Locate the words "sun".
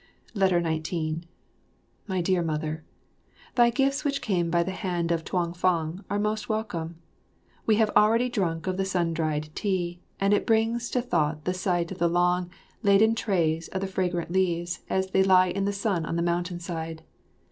8.85-9.13, 15.71-16.03